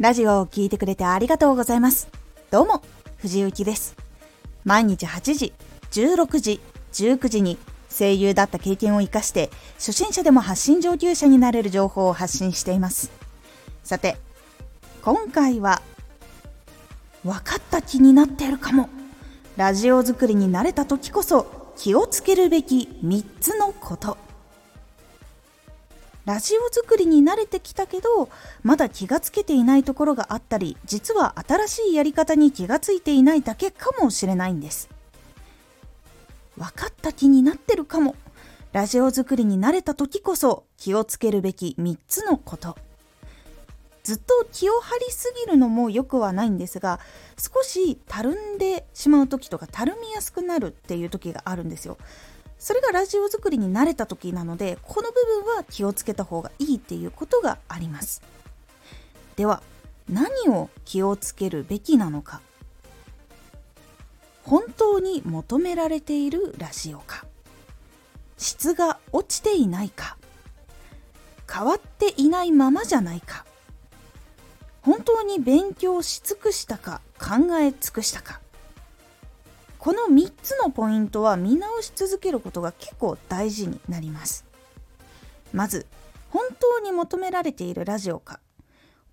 [0.00, 2.08] ラジオを聴いてくれてありがとうございます。
[2.50, 2.80] どうも、
[3.18, 3.94] 藤幸です。
[4.64, 5.52] 毎日8時、
[5.90, 6.60] 16時、
[6.94, 7.58] 19時に
[7.90, 13.10] 声優だった経験を活かして初心者でも発信上級者になれる情報を発信しています
[13.84, 14.16] さて
[15.02, 15.82] 今回は
[17.22, 18.88] 分かった気になっているかも
[19.56, 24.16] ラジオ作りに慣れた時こそ気をつけるべき3つのこと
[26.26, 28.28] ラジオ作りに慣れてきたけど
[28.62, 34.88] まだ気がつけていないところがあったり実は新しいやり方に気がついていないだけかもしれないんです。
[36.56, 38.14] 分かった気になってるかも。
[38.72, 42.76] ラジオ作りに慣れた時こそ気をつけるべき3つのこと。
[44.04, 47.00] ずっと気を張りすぎるのもよくはないんですが
[47.36, 51.98] 少したるんでしまう時とかたるみやすくなるっていう時があるんですよ。
[52.60, 58.22] それがラジオ作りに慣れた時なのでこの部分は気をつけた方がいいっていうことがあります。
[59.34, 59.62] では
[60.10, 62.42] 何を気をつけるべきなのか。
[64.44, 67.24] 本当に求められているラジオか。
[68.36, 70.18] 質が落ちていないか。
[71.50, 73.46] 変わっていないままじゃないか。
[74.82, 78.40] 本当に勉強し尽くしたか考え尽くしたか。
[79.80, 84.44] この3つのポイントは見直し続けることが結構大事になります。
[85.54, 85.86] まず
[86.28, 88.40] 本当に求められているラジオか。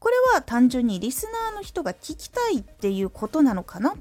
[0.00, 3.94] これは単純にリスナーの人が聞きたいっていうことなのかな？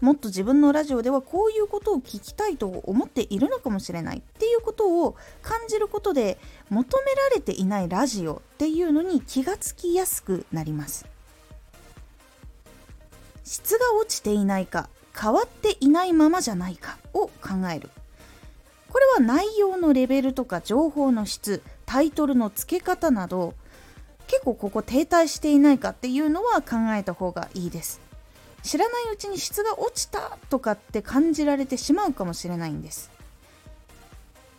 [0.00, 6.38] もっと自分のラジオではこういうことを聞きたいと思っているのかもしれないっていうことを感じることで
[6.70, 11.04] 求められていないラジオっていうのに気がつきやすくなります。
[13.42, 14.88] 質が落ちていないか。
[15.18, 17.90] 変わっていないままじゃないかを考える。
[18.88, 23.54] これは内容のレベルとか情報の質タイトルの付け方など
[24.26, 28.00] 結構ここ停滞していないかっていうのは考えた方がいいです。
[28.62, 33.10] 知らないうちに質が落ちたとかって感じられてしまうかもしれないんです。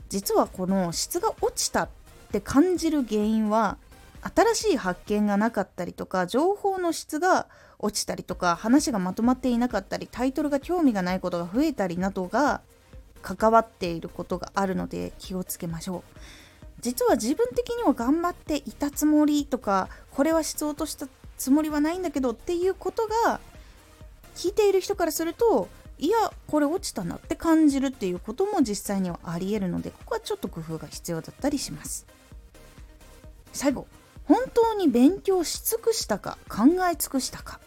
[0.09, 1.89] 実はこの質が落ちたっ
[2.31, 3.77] て感じる原因は
[4.35, 7.47] 新しい発見がなかったりとか情報の質が
[7.83, 12.61] 落ちたりとか話がまとまっていなかったりタイトルが興味がないことが増えたりなどが
[13.21, 16.19] 関わっていることがあるので気をつけましょう。
[16.79, 21.07] 実は自分的には頑張っていたつもりとかこれは質を落とした
[21.37, 23.39] つもりはないんだけどっていうことが
[24.35, 26.17] 聞いている人からするといや
[26.47, 32.05] これ落ちたなって感じるっていうことも実際にはありえるのでここはちょっと工夫が必要だったりします。
[33.53, 33.87] 最後
[34.25, 37.59] 本当に勉強し尽くしたか考え尽くしたか。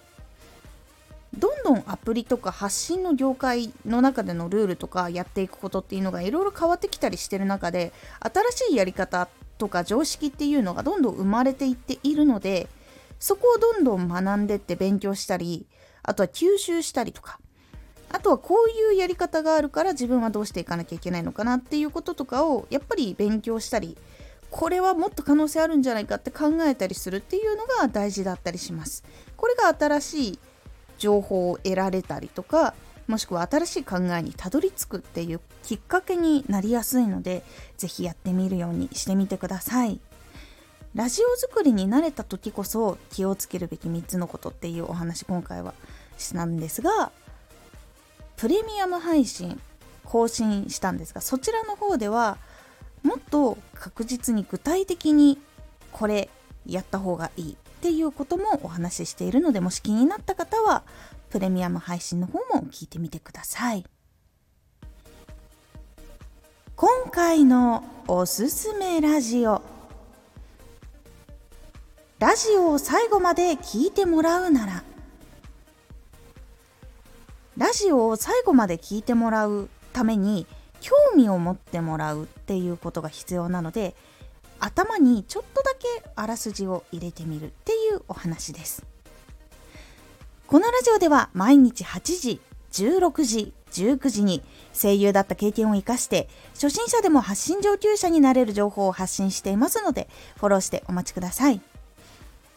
[1.67, 9.29] どんアプリとか発信の業界の中でのルールとかやっていくことっていうのがいろいろ変わってきたりしてる中で新しいやり方
[9.59, 12.69] とか常識っていうのがどんどん生まれていっているので
[13.19, 15.67] そこをどんどん学んでって勉強したり
[16.05, 17.41] あとは吸収したりとか
[18.11, 23.97] あとはこういうやり方があるから自分はどうしていかなきゃいけないのかなっていうこととかをやっぱり勉強したり
[24.51, 29.03] これはもっと可能性あるんじゃないかって考えたりするっていうのが大事だったりします。
[29.37, 30.39] これが新しい
[30.99, 32.75] 情報を得られたりとか
[33.07, 37.45] もしくは新しい考えにたどり着くっていうきっかけになりやすいので
[37.77, 40.01] 是非やってみるようにしてみてください。
[40.97, 45.75] ラジオ作りに慣れた時こそ気をつけるべき3つのことっていうお話今回は
[46.17, 47.13] したんですが
[48.39, 49.61] プレミアム配信
[50.05, 52.39] 更新したんですがそちらの方では
[53.03, 55.39] もっと確実に具体的に
[55.93, 56.31] これ
[56.65, 60.83] やった方がいいっていうこともお話ししているのでもし気になった方は
[61.31, 63.85] プレミアム配信の方も聞いてみてください。
[66.77, 69.63] 今回のおすすめラジオ。
[72.19, 74.85] ラジオを最後まで聞いてもらうなら
[77.59, 80.47] ラジオを最後まで聞いてもらうために
[80.81, 83.95] 興味を持ってもらうっていうことが必要なので
[84.61, 88.85] 頭にちょっとだけあらすじを入れてみるっていうお話です。
[90.47, 92.41] このラジオでは毎日8時
[92.73, 94.43] 16時19時に
[94.73, 101.61] 声優だった経験を生かして初心者でも発信上級者になれる情報を発信していますのでフォローしてお待ちください。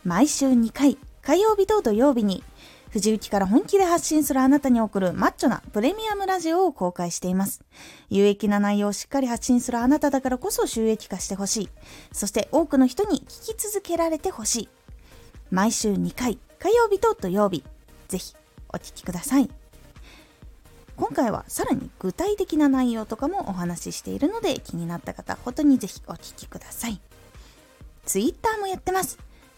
[0.06, 2.42] 毎週2回、火曜日と土曜日に、
[2.89, 7.62] 藤雪から本気で発信するあなたに送るマッチョなプレミアムラジオを公開しています。
[8.09, 11.69] 有益な内容をしっかり発信するあなただからこそ収益化してほしい。
[12.12, 14.69] そして多くの人に聞き続けられてほしい。
[15.51, 17.63] 毎週2回、火曜日と土曜日、
[18.07, 18.36] ぜひ
[18.69, 19.50] お聴きください。
[20.95, 27.00] 今回はさらに具体的な内容とかもお話ししているので気になった方、本当にぜひお聴きください。
[28.06, 29.28] Twitter もやってます。